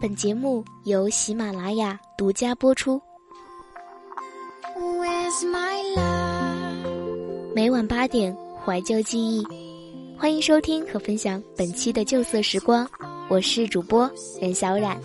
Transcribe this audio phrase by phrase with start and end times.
[0.00, 3.00] 本节目由喜马拉雅独家播出。
[7.52, 9.44] 每晚八点，怀旧记忆，
[10.16, 12.88] 欢迎收听和分享本期的旧色时光。
[13.28, 14.08] 我是主播
[14.40, 14.96] 任小冉。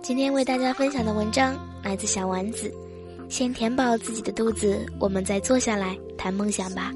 [0.00, 2.72] 今天为大家分享的文章来自小丸子。
[3.28, 6.90] 先填饱自己的肚子，我们再坐下来谈梦想吧。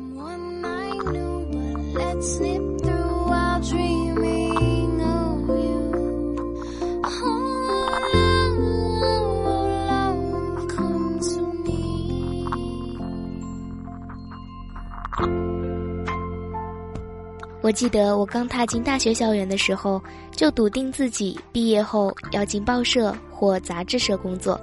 [17.65, 24.61] 我记得我刚踏进大学校园的时候，就笃定自己毕业后要进报社或杂志社工作。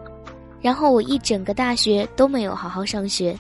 [0.62, 3.36] 然后我一整个大学都没有好好上学。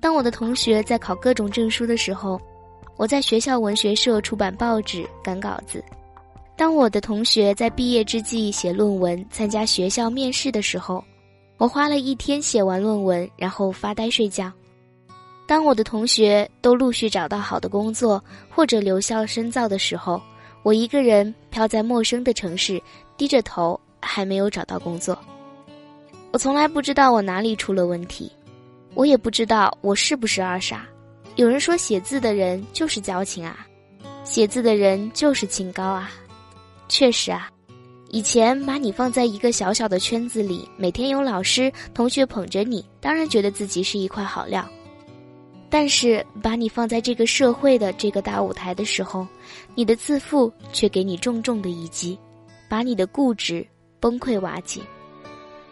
[0.00, 2.40] 当我的同学在考各种证书的时候，
[2.96, 5.80] 我在学校文学社出版报纸赶稿子；
[6.56, 11.04] 当我的同学在毕业之际写论文、参加学校面试的时候，
[11.56, 14.52] 我花了一天写完论文，然后发呆睡觉。
[15.46, 20.22] 当我的同学都陆续找到好的工作或者留校深造的时候，
[20.62, 22.80] 我一个人飘在陌生的城市，
[23.16, 25.18] 低着头还没有找到工作。
[26.32, 28.32] 我从来不知道我哪里出了问题，
[28.94, 30.86] 我也不知道我是不是二傻。
[31.36, 33.66] 有人说写字的人就是矫情啊，
[34.22, 36.10] 写字的人就是清高啊。
[36.88, 37.50] 确实啊，
[38.10, 44.64] 以前把你放在一个小小的圈子里，每天有老师同学捧着你，当然觉得自己是一块好料。
[45.68, 49.26] 但是把你放在这个社会的这个大舞台的时候，
[49.74, 52.16] 你的自负却给你重重的一击，
[52.68, 53.66] 把你的固执
[53.98, 54.80] 崩溃瓦解。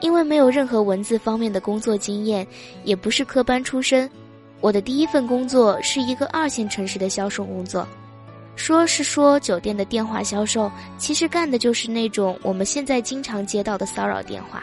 [0.00, 2.44] 因为没有任何文字方面的工作经验，
[2.82, 4.10] 也不是科班出身，
[4.62, 7.86] 我的第一份工作是一个二线城市的销售工作，
[8.56, 14.62] 说是说酒店的电话销售，其实干的就是那种我们现在经常接到的骚扰电话。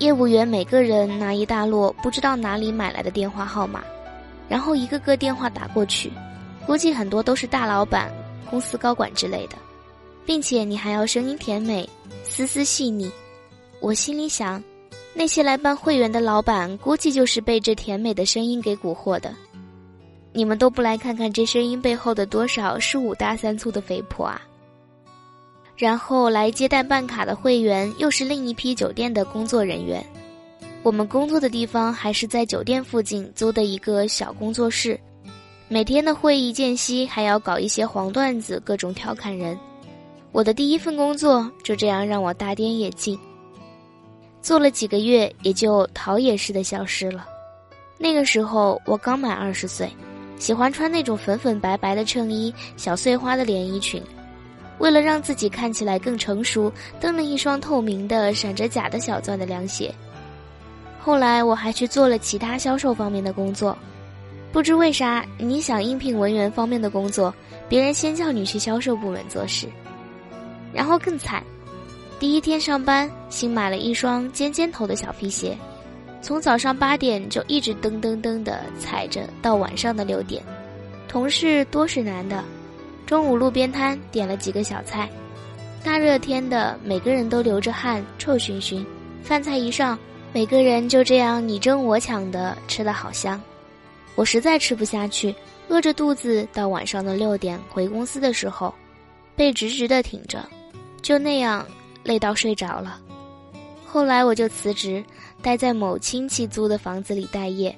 [0.00, 3.84] 业务员每个人拿一大摞不知道哪里买来的电话号码。
[4.46, 6.12] 然后一个个电话打过去，
[6.66, 8.12] 估计很多都是大老板、
[8.50, 9.56] 公司高管之类的，
[10.26, 11.88] 并且你还要声音甜美、
[12.24, 13.10] 丝丝细腻。
[13.80, 14.62] 我心里想，
[15.14, 19.32] 那些来办会员的老板，估计就是被这甜美的声音给蛊惑的。
[20.32, 24.42] 你们都不来看看这声音背后的多少是五大三粗的肥婆啊！
[25.76, 30.04] 然后来接待办卡的会员，又是另一批酒店的工作人员。
[30.82, 34.98] 我们工作的地方还是在酒店附近租的一个小工作室，
[35.68, 39.56] 每天的会议间隙还要搞一些黄段子，各种调侃人。
[40.32, 43.16] 我的第一份工作就这样让我大跌眼镜，
[44.44, 47.26] 做了几个月也就逃也似的消失了。
[47.96, 49.90] 那个时候我刚满二十岁，
[50.38, 54.02] 喜欢穿那种粉粉白白的衬衣、小碎花的连衣裙，
[54.80, 59.90] 为了让自己看起来更成熟，蹬了一双透明的、闪着假的小钻的凉鞋。
[61.00, 63.74] 后来我还去做了其他销售方面的工作，
[64.52, 67.34] 不知为啥，你想应聘文员方面的工作，
[67.66, 69.66] 别人先叫你去销售部门做事，
[70.70, 71.42] 然后更惨，
[72.24, 75.54] 第一天上班新买了一双尖尖头的小皮鞋，
[76.22, 80.42] 从早上八点就一直噔噔噔的踩着到晚上的六点，
[81.06, 82.42] 同事多是男的，
[83.04, 85.06] 中午路边摊点了几个小菜，
[85.84, 88.82] 大热天的每个人都流着汗，臭熏熏，
[89.22, 89.98] 饭菜一上。
[90.32, 93.38] 每个人就这样你争我抢的吃的好香，
[94.14, 95.34] 我实在吃不下去，
[95.68, 98.74] 饿着肚子到晚上的六点回公司的时候，
[99.36, 100.42] 背直直的挺着，
[101.02, 101.66] 就那样
[102.04, 103.00] 累到睡着了。
[103.84, 105.02] 后来我就辞职，
[105.42, 107.76] 待在某亲戚租的房子里待业，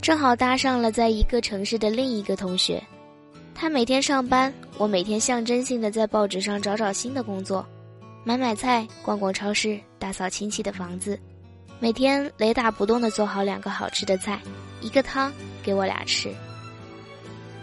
[0.00, 2.82] 正好搭上了在一个城市的另一个同学，
[3.54, 7.66] 他每天上班，我每天象征性的在报纸上找找新的工作，
[8.24, 11.18] 买买菜，逛逛超市，打扫亲戚的房子。
[11.78, 14.40] 每天雷打不动的做好两个好吃的菜，
[14.80, 15.32] 一个汤
[15.62, 16.34] 给我俩吃。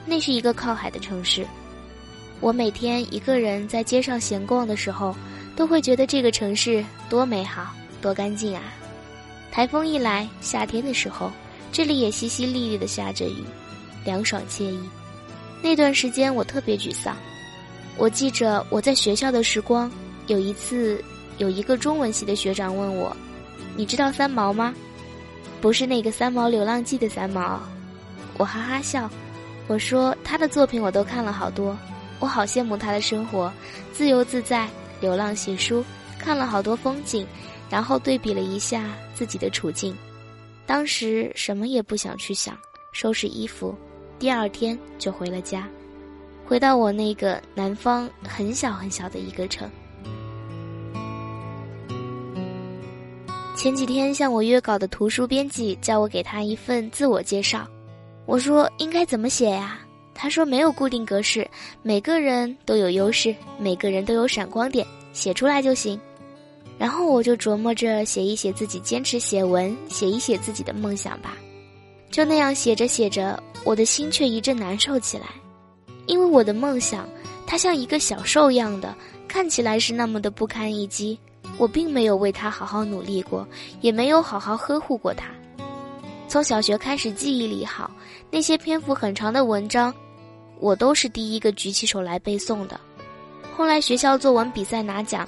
[0.06, 1.46] 那是一个靠海的城市，
[2.40, 5.16] 我每天一个人在街上闲逛的时候，
[5.56, 7.68] 都会觉得这个城市多美好、
[8.02, 8.62] 多干净啊！
[9.52, 11.32] 台风一来，夏天的时候，
[11.72, 13.44] 这里也淅淅沥沥的下着雨，
[14.04, 14.80] 凉爽惬意。
[15.62, 17.16] 那段时间我特别沮丧。
[17.98, 19.92] 我记着我在学校的时光，
[20.26, 21.04] 有一次，
[21.38, 23.16] 有一个中文系的学长问我。
[23.76, 24.74] 你知道三毛吗？
[25.62, 27.62] 不是那个《三毛流浪记》的三毛。
[28.38, 29.10] 我哈哈笑，
[29.68, 31.78] 我说他的作品我都看了好多，
[32.20, 33.54] 我好羡慕他的生活，
[33.94, 34.68] 自由自在，
[35.04, 35.84] 流浪写书，
[36.18, 37.28] 看了好多风景，
[37.70, 39.94] 然后对比了一下自己的处境，
[40.66, 42.58] 当时什么也不想去想，
[42.94, 43.76] 收拾衣服，
[44.18, 45.68] 第二天就回了家，
[46.46, 49.70] 回到我那个南方很小很小的一个城。
[53.58, 57.68] 前几天向我约稿的图书编辑叫我给他一份自我介绍，
[58.26, 59.83] 我说应该怎么写呀？
[60.16, 61.50] 他说没有固定格式，
[61.82, 66.00] 每个人都有优势，每个人都有闪光点，写出来就行。
[66.78, 71.38] 然后我就琢磨着写一写自己坚持写文，写一写自己的梦想吧。
[72.10, 75.26] 就那样写着写着，我的心却一阵难受起来，
[76.06, 77.08] 因为我的梦想，
[77.46, 78.96] 它像一个小兽一样的，
[79.28, 81.18] 看起来是那么的不堪一击。
[81.58, 83.48] 我并没有为他好好努力过，
[83.82, 85.28] 也没有好好呵护过他。
[86.28, 87.92] 从小学开始，记忆力好，
[88.32, 89.94] 那些篇幅很长的文章，
[90.60, 92.80] 我都是第一个举起手来背诵的。
[93.56, 95.28] 后来学校作文比赛拿奖，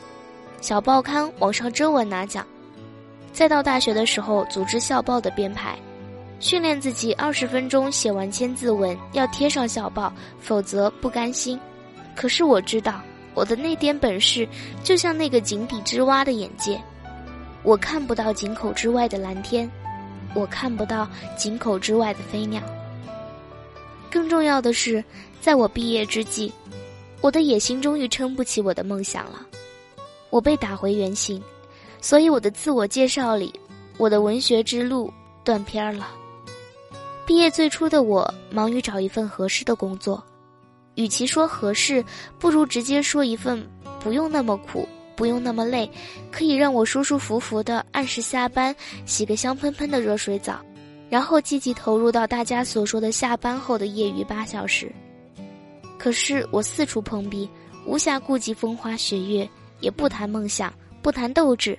[0.62, 2.46] 小报刊网上征文拿奖，
[3.32, 5.78] 再到大学的时候组织校报的编排，
[6.40, 11.60] 训练自己二十分钟写完千字文要贴上校报，否则不甘心。
[12.16, 13.02] 可是我知道。
[13.36, 14.48] 我的那点本事，
[14.82, 16.82] 就像那个井底之蛙的眼界，
[17.64, 19.70] 我看不到井口之外的蓝天，
[20.34, 21.06] 我看不到
[21.36, 22.62] 井口之外的飞鸟。
[24.16, 25.04] 更重要的是，
[25.42, 26.50] 在我毕业之际，
[27.20, 29.46] 我的野心终于撑不起我的梦想了，
[30.30, 31.44] 我被打回原形，
[32.00, 33.54] 所以我的自我介绍里，
[33.98, 35.14] 我的文学之路
[35.44, 36.08] 断片了。
[37.26, 40.24] 毕业最初的我，忙于找一份合适的工作。
[40.94, 42.02] 与其说合适，
[42.40, 43.70] 不如直接说一份
[44.00, 45.92] 不用那么苦、不用那么累，
[46.32, 48.74] 可以让我舒舒服服的按时下班，
[49.06, 50.62] 洗个香喷喷的热水澡，
[51.10, 54.92] 然后积极投入到大家所说的下班后的业余八小时。
[55.98, 57.50] 可是我四处碰壁，
[57.86, 59.50] 无暇顾及风花雪月，
[59.80, 61.78] 也不谈梦想，不谈斗志。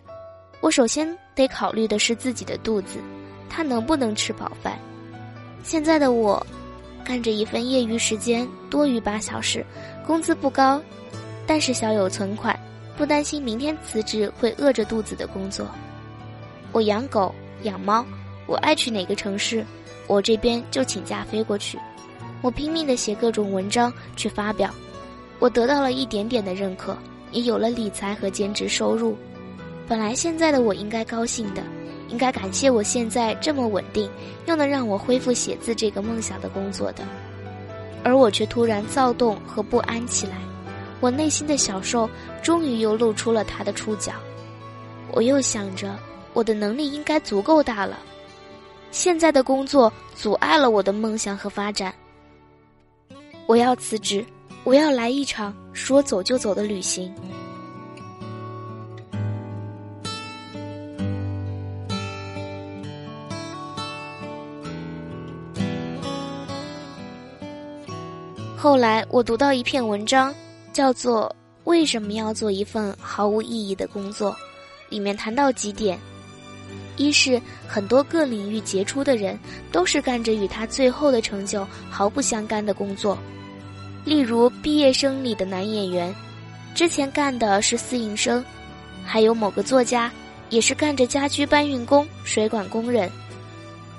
[0.60, 2.98] 我首先得考虑的是自己的肚子，
[3.48, 4.78] 他能不能吃饱饭？
[5.62, 6.44] 现在的我。
[7.04, 9.64] 干着一份业余时间多于八小时，
[10.04, 10.82] 工资不高，
[11.46, 12.58] 但是小有存款，
[12.96, 15.68] 不担心明天辞职会饿着肚子的工作。
[16.72, 17.32] 我养狗
[17.62, 18.04] 养猫，
[18.46, 19.64] 我爱去哪个城市，
[20.06, 21.78] 我这边就请假飞过去。
[22.42, 24.70] 我拼命的写各种文章去发表，
[25.38, 26.96] 我得到了一点点的认可，
[27.32, 29.16] 也有了理财和兼职收入。
[29.88, 31.62] 本来现在的我应该高兴的。
[32.08, 34.08] 应该感谢我现在这么稳定，
[34.46, 37.02] 又能让我恢复写字这个梦想的工作的，
[38.04, 40.36] 而我却突然躁动和不安起来。
[41.00, 42.08] 我内心的小兽
[42.44, 44.12] 终于又露出了它的触角。
[45.10, 45.98] 我又想着，
[46.32, 47.98] 我的能力应该足够大了。
[48.96, 51.94] 现在的工作阻碍了我的梦想和发展。
[53.46, 54.24] 我要辞职，
[54.64, 57.14] 我要来一场说走就走的旅行。
[68.56, 70.34] 后来我读到一篇文章，
[70.72, 71.28] 叫做
[71.64, 74.32] 《为什么要做一份毫无意义的工作》，
[74.88, 76.00] 里面谈到几点：
[76.96, 79.38] 一是很多各领域杰出的人
[79.70, 83.16] 都是干着与他最后的成就毫不相干的工作，
[84.04, 86.14] 例如毕业生里的男演员，
[86.74, 88.42] 之前干的是私营生；
[89.04, 90.10] 还有某个作家，
[90.48, 93.10] 也是干着家居搬运工、水管工人。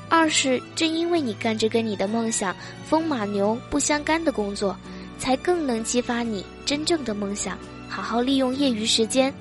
[0.09, 4.75] 二是，正因为你干着跟你的梦想风马牛不相干的工作，
[5.19, 7.57] 才更能激发你真正的梦想，
[7.89, 9.33] 好好利用业余时间。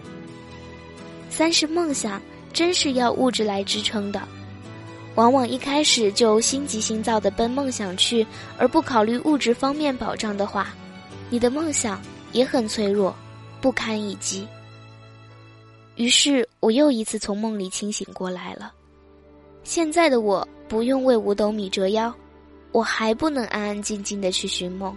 [1.31, 2.21] 三是梦想
[2.57, 4.27] 真是要物质来支撑的，
[5.15, 10.69] 往往一开始就心急心躁的奔梦想去，而不考虑物质方面保障的话，
[11.29, 12.01] 你的梦想
[12.33, 13.15] 也很脆弱，
[13.61, 14.49] 不堪一击。
[15.97, 18.73] 于是我又一次从梦里清醒过来了，
[19.63, 20.49] 现在的我。
[20.69, 22.13] 不用为五斗米折腰，
[22.73, 24.97] 我还不能安安静静的去寻梦，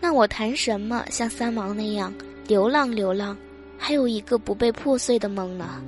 [0.00, 2.14] 那我谈什么像三毛那样
[2.46, 3.36] 流浪流浪，
[3.76, 5.82] 还有一个不被破碎的梦呢？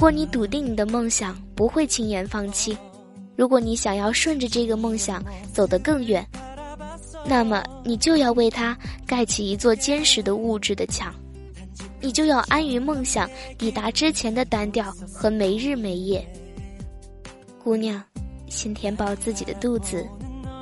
[0.00, 2.76] 果你笃定你的梦想不会轻言放弃，
[3.36, 6.26] 如果你想要顺着这个梦想走得更远，
[7.26, 11.14] 那么你就要为它盖起一座坚实的物质的墙，
[12.00, 16.26] 你就要安于梦想，抵达之前的单调和没日没夜。
[17.62, 18.02] 姑娘，
[18.48, 20.06] 先填饱自己的肚子，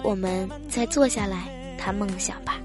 [0.03, 1.49] 我们再坐下来。
[1.77, 2.59] 他梦想吧。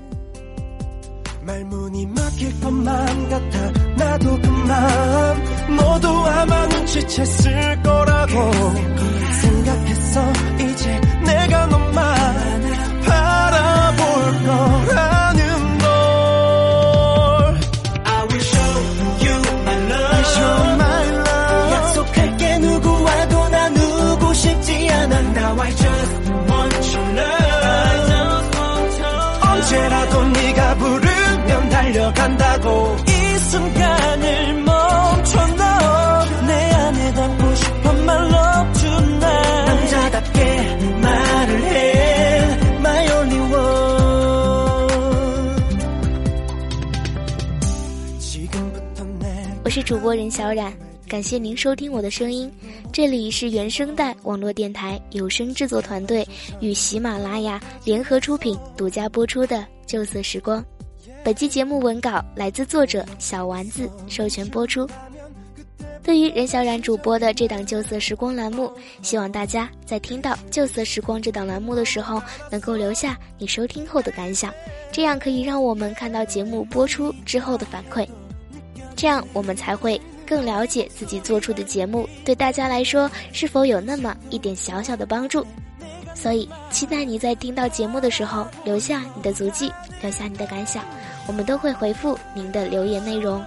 [1.45, 5.35] 말문이 막힐 것만 같아 나도 그 마
[5.68, 8.50] 음 모두 아마 눈치챘을 거라고
[9.42, 10.32] 생각했어.
[10.60, 12.23] 이제 내가 너만
[49.74, 50.72] 是主播任小冉，
[51.08, 52.48] 感谢您收听我的声音。
[52.92, 56.24] 这里是原声带网络电台有声制作团队
[56.60, 60.62] 与喜马拉雅联合出品、独家播出的《旧色时光》。
[61.24, 64.88] 本期节目文稿来自作者小丸子，授权播出。
[66.04, 68.70] 对于任小冉主播的这档《旧色时光》栏目，
[69.02, 74.54] 希望大家在听到《旧色时光》这档栏目的时候，能够留下你收听后的感想，
[74.92, 78.06] 这样可以让我们看到节目播出之后的反馈。
[78.96, 85.46] 这样我们才会更了解自己做出的节目对大家来说是否有那么一点小小的帮助。
[86.14, 89.70] 所以，期待你在听到节目的时候留下你的足迹，
[90.00, 90.84] 留下你的感想，
[91.26, 93.44] 我们都会回复您的留言内容。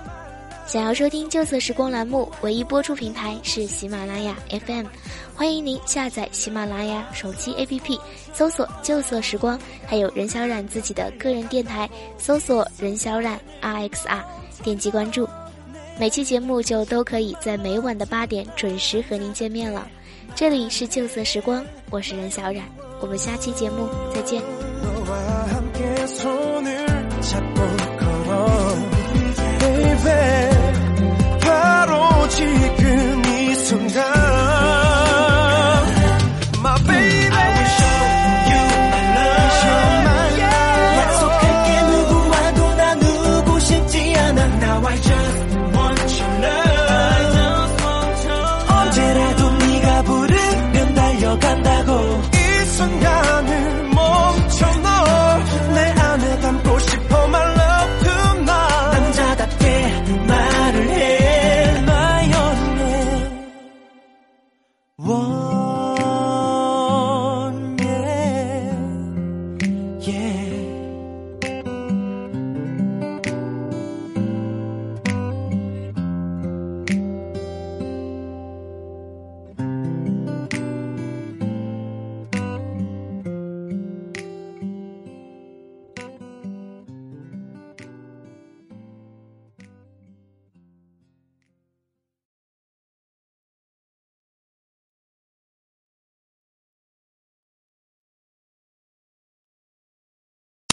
[0.67, 4.85] 想要收听《旧色时光》栏目，唯一播出平台是喜马拉雅 FM，
[5.33, 7.97] 欢迎您下载喜马拉雅手机 APP，
[8.33, 14.21] 搜索“旧色时光”，还有任小冉自己的个人电台，搜索“任小冉 RXR”，
[14.61, 15.25] 点击关注。
[15.99, 19.87] 每期节目就都可以在每晚的八点准时和您见面了。
[20.35, 22.63] 这里是旧色时光，我是任小冉，
[23.01, 24.66] 我们下期节目再见。